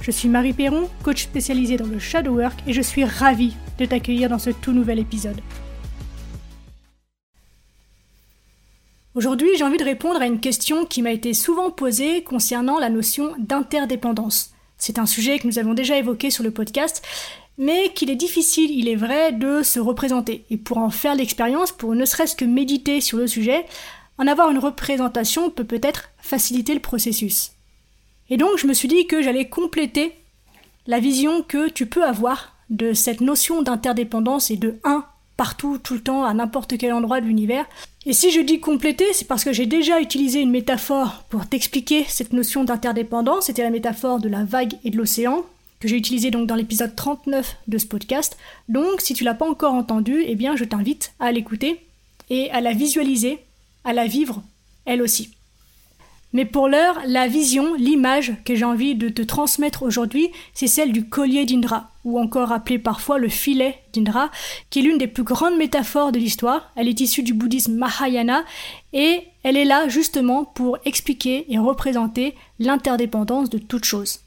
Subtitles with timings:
[0.00, 3.84] Je suis Marie Perron, coach spécialisée dans le shadow work et je suis ravie de
[3.86, 5.40] t'accueillir dans ce tout nouvel épisode.
[9.16, 12.90] Aujourd'hui, j'ai envie de répondre à une question qui m'a été souvent posée concernant la
[12.90, 14.52] notion d'interdépendance.
[14.76, 17.02] C'est un sujet que nous avons déjà évoqué sur le podcast,
[17.56, 20.44] mais qu'il est difficile, il est vrai, de se représenter.
[20.50, 23.64] Et pour en faire l'expérience, pour ne serait-ce que méditer sur le sujet,
[24.18, 27.55] en avoir une représentation peut peut-être faciliter le processus.
[28.30, 30.12] Et donc je me suis dit que j'allais compléter
[30.86, 35.04] la vision que tu peux avoir de cette notion d'interdépendance et de un
[35.36, 37.66] partout, tout le temps, à n'importe quel endroit de l'univers.
[38.06, 42.04] Et si je dis compléter, c'est parce que j'ai déjà utilisé une métaphore pour t'expliquer
[42.08, 43.46] cette notion d'interdépendance.
[43.46, 45.44] C'était la métaphore de la vague et de l'océan,
[45.80, 48.38] que j'ai utilisée donc dans l'épisode 39 de ce podcast.
[48.68, 51.80] Donc, si tu l'as pas encore entendu, eh bien, je t'invite à l'écouter
[52.30, 53.38] et à la visualiser,
[53.84, 54.42] à la vivre,
[54.86, 55.35] elle aussi.
[56.36, 60.92] Mais pour l'heure, la vision, l'image que j'ai envie de te transmettre aujourd'hui, c'est celle
[60.92, 64.30] du collier d'Indra, ou encore appelé parfois le filet d'Indra,
[64.68, 66.70] qui est l'une des plus grandes métaphores de l'histoire.
[66.76, 68.44] Elle est issue du bouddhisme Mahayana
[68.92, 74.20] et elle est là justement pour expliquer et représenter l'interdépendance de toute chose.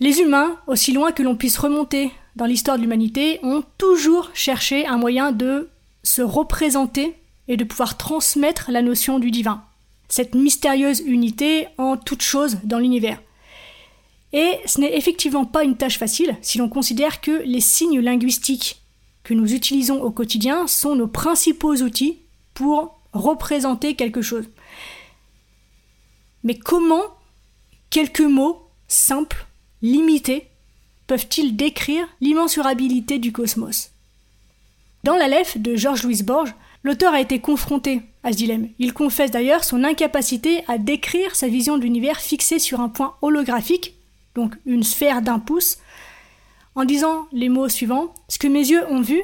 [0.00, 4.88] Les humains, aussi loin que l'on puisse remonter dans l'histoire de l'humanité, ont toujours cherché
[4.88, 5.68] un moyen de
[6.02, 7.14] se représenter
[7.46, 9.62] et de pouvoir transmettre la notion du divin
[10.08, 13.20] cette mystérieuse unité en toute chose dans l'univers.
[14.32, 18.82] Et ce n'est effectivement pas une tâche facile si l'on considère que les signes linguistiques
[19.22, 22.18] que nous utilisons au quotidien sont nos principaux outils
[22.54, 24.48] pour représenter quelque chose.
[26.44, 27.02] Mais comment
[27.90, 29.46] quelques mots simples,
[29.82, 30.48] limités,
[31.06, 33.90] peuvent-ils décrire l'immensurabilité du cosmos?
[35.02, 36.54] Dans la Lettre de Georges Louis Borges,
[36.86, 38.68] L'auteur a été confronté à ce dilemme.
[38.78, 43.16] Il confesse d'ailleurs son incapacité à décrire sa vision de l'univers fixée sur un point
[43.22, 43.94] holographique,
[44.36, 45.78] donc une sphère d'un pouce,
[46.76, 49.20] en disant les mots suivants Ce que mes yeux ont vu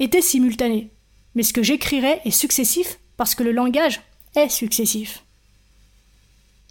[0.00, 0.90] était simultané,
[1.36, 4.00] mais ce que j'écrirai est successif parce que le langage
[4.34, 5.22] est successif.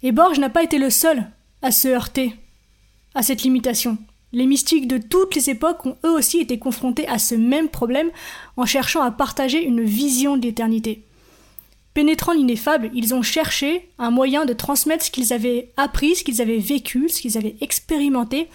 [0.02, 1.26] Et Borges n'a pas été le seul
[1.62, 2.34] à se heurter
[3.14, 3.96] à cette limitation.
[4.36, 8.10] Les mystiques de toutes les époques ont eux aussi été confrontés à ce même problème
[8.58, 11.04] en cherchant à partager une vision de l'éternité.
[11.94, 16.42] Pénétrant l'ineffable, ils ont cherché un moyen de transmettre ce qu'ils avaient appris, ce qu'ils
[16.42, 18.50] avaient vécu, ce qu'ils avaient expérimenté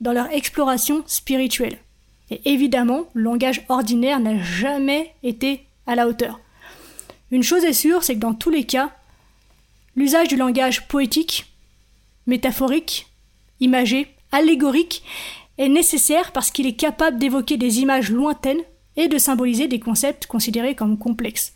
[0.00, 1.76] dans leur exploration spirituelle.
[2.30, 6.40] Et évidemment, le langage ordinaire n'a jamais été à la hauteur.
[7.30, 8.90] Une chose est sûre, c'est que dans tous les cas,
[9.96, 11.44] l'usage du langage poétique,
[12.26, 13.08] métaphorique,
[13.60, 15.02] imagé, allégorique
[15.58, 18.62] est nécessaire parce qu'il est capable d'évoquer des images lointaines
[18.96, 21.54] et de symboliser des concepts considérés comme complexes.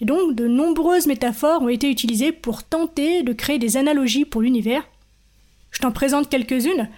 [0.00, 4.42] Et donc de nombreuses métaphores ont été utilisées pour tenter de créer des analogies pour
[4.42, 4.86] l'univers.
[5.70, 6.88] Je t'en présente quelques-unes.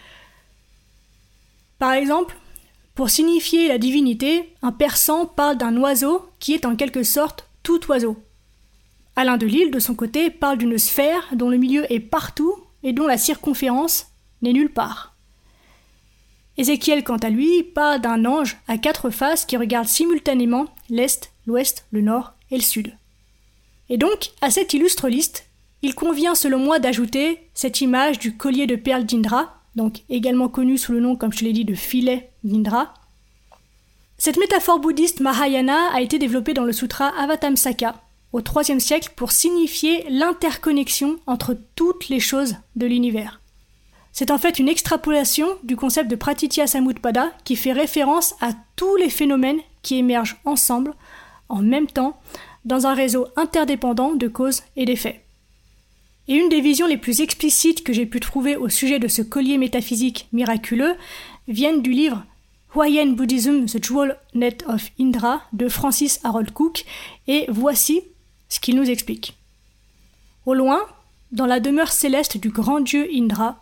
[1.79, 2.37] Par exemple,
[2.95, 7.81] pour signifier la divinité, un persan parle d'un oiseau qui est en quelque sorte tout
[7.91, 8.17] oiseau.
[9.17, 12.93] Alain de Lille, de son côté, parle d'une sphère dont le milieu est partout et
[12.93, 14.07] dont la circonférence
[14.43, 15.15] n'est nulle part.
[16.59, 21.87] Ézéchiel, quant à lui, parle d'un ange à quatre faces qui regarde simultanément l'Est, l'Ouest,
[21.91, 22.97] le Nord et le Sud.
[23.89, 25.47] Et donc, à cette illustre liste,
[25.83, 30.79] il convient selon moi d'ajouter cette image du collier de perles d'Indra, donc également connu
[30.79, 32.95] sous le nom, comme je l'ai dit, de filet d'Indra.
[34.19, 37.95] Cette métaphore bouddhiste Mahayana a été développée dans le sutra Avatamsaka
[38.33, 43.41] au IIIe siècle pour signifier l'interconnexion entre toutes les choses de l'univers.
[44.19, 48.97] C'est en fait une extrapolation du concept de Pratitya Samutpada qui fait référence à tous
[48.97, 50.95] les phénomènes qui émergent ensemble,
[51.51, 52.19] en même temps,
[52.65, 55.23] dans un réseau interdépendant de causes et d'effets.
[56.29, 59.21] Et une des visions les plus explicites que j'ai pu trouver au sujet de ce
[59.21, 60.95] collier métaphysique miraculeux
[61.47, 62.25] viennent du livre
[62.75, 66.87] Hawaiian Buddhism, The Jewel Net of Indra de Francis Harold Cook,
[67.29, 68.01] et voici
[68.49, 69.37] ce qu'il nous explique.
[70.47, 70.81] Au loin,
[71.33, 73.61] dans la demeure céleste du grand dieu Indra,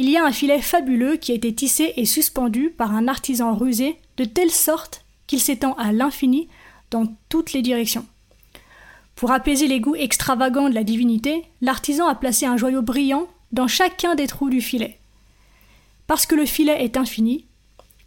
[0.00, 3.54] il y a un filet fabuleux qui a été tissé et suspendu par un artisan
[3.54, 6.48] rusé de telle sorte qu'il s'étend à l'infini
[6.90, 8.06] dans toutes les directions.
[9.14, 13.68] Pour apaiser les goûts extravagants de la divinité, l'artisan a placé un joyau brillant dans
[13.68, 14.98] chacun des trous du filet.
[16.06, 17.44] Parce que le filet est infini,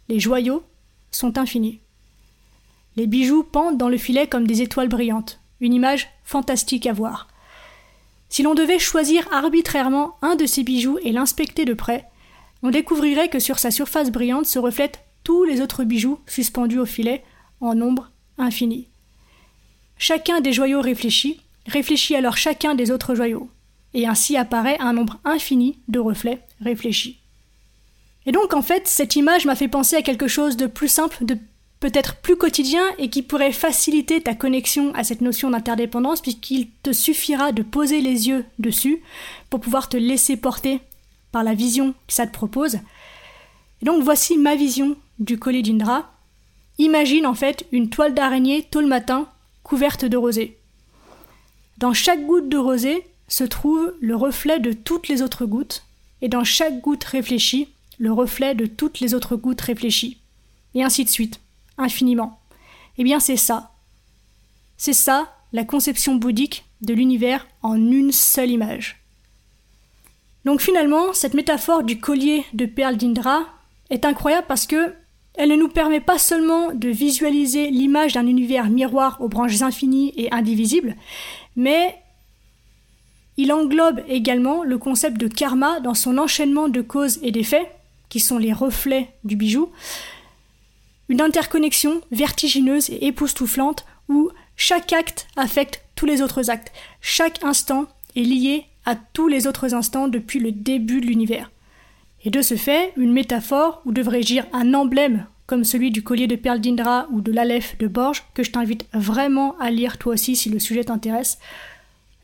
[0.08, 0.64] les joyaux
[1.12, 1.78] sont infinis.
[2.96, 5.38] Les bijoux pendent dans le filet comme des étoiles brillantes.
[5.60, 7.28] Une image fantastique à voir.
[8.34, 12.06] Si l'on devait choisir arbitrairement un de ces bijoux et l'inspecter de près,
[12.64, 16.84] on découvrirait que sur sa surface brillante se reflètent tous les autres bijoux suspendus au
[16.84, 17.22] filet
[17.60, 18.88] en nombre infini.
[19.98, 23.48] Chacun des joyaux réfléchis réfléchit alors chacun des autres joyaux,
[23.92, 27.20] et ainsi apparaît un nombre infini de reflets réfléchis.
[28.26, 31.24] Et donc en fait, cette image m'a fait penser à quelque chose de plus simple,
[31.24, 31.38] de
[31.84, 36.94] peut-être plus quotidien et qui pourrait faciliter ta connexion à cette notion d'interdépendance puisqu'il te
[36.94, 39.02] suffira de poser les yeux dessus
[39.50, 40.80] pour pouvoir te laisser porter
[41.30, 42.76] par la vision que ça te propose.
[43.82, 46.10] Et donc voici ma vision du collier d'Indra.
[46.78, 49.28] Imagine en fait une toile d'araignée tôt le matin
[49.62, 50.56] couverte de rosée.
[51.76, 55.84] Dans chaque goutte de rosée se trouve le reflet de toutes les autres gouttes,
[56.22, 60.16] et dans chaque goutte réfléchie, le reflet de toutes les autres gouttes réfléchies.
[60.74, 61.40] Et ainsi de suite
[61.78, 62.40] infiniment.
[62.98, 63.72] Eh bien c'est ça.
[64.76, 69.00] C'est ça la conception bouddhique de l'univers en une seule image.
[70.44, 73.46] Donc finalement, cette métaphore du collier de perles d'Indra
[73.90, 74.94] est incroyable parce que
[75.36, 80.12] elle ne nous permet pas seulement de visualiser l'image d'un univers miroir aux branches infinies
[80.16, 80.94] et indivisibles,
[81.56, 81.96] mais
[83.36, 87.68] il englobe également le concept de karma dans son enchaînement de causes et d'effets,
[88.08, 89.70] qui sont les reflets du bijou,
[91.08, 96.72] une interconnexion vertigineuse et époustouflante où chaque acte affecte tous les autres actes.
[97.00, 97.86] Chaque instant
[98.16, 101.50] est lié à tous les autres instants depuis le début de l'univers.
[102.24, 106.26] Et de ce fait, une métaphore, ou devrais-je dire un emblème, comme celui du collier
[106.26, 110.14] de perles d'Indra ou de l'Aleph de Borges, que je t'invite vraiment à lire toi
[110.14, 111.38] aussi si le sujet t'intéresse,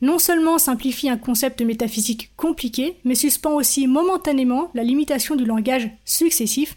[0.01, 5.91] non seulement simplifie un concept métaphysique compliqué, mais suspend aussi momentanément la limitation du langage
[6.07, 6.77] successif